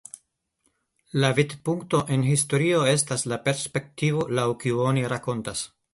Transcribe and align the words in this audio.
La 1.23 1.29
vidpunkto 1.39 2.01
en 2.17 2.25
historio 2.29 2.81
estas 2.95 3.27
la 3.33 3.41
perspektivo 3.51 4.29
laŭ 4.41 4.47
kiu 4.65 4.83
oni 4.87 5.05
rakontas. 5.15 5.63